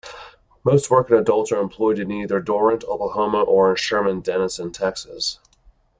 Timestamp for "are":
1.51-1.61